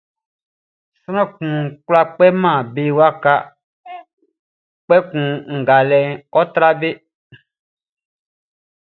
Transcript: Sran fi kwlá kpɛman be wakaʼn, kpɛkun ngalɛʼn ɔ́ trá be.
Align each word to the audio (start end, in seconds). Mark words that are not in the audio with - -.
Sran 0.99 1.27
fi 1.35 1.47
kwlá 1.85 2.01
kpɛman 2.15 2.57
be 2.73 2.83
wakaʼn, 2.99 3.41
kpɛkun 4.85 5.25
ngalɛʼn 5.61 6.11
ɔ́ 6.39 6.43
trá 6.53 6.69
be. 6.79 6.89